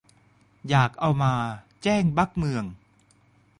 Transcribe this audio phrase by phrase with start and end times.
[0.69, 1.33] อยากเอามา
[1.83, 2.65] แจ้งบั๊กเมือง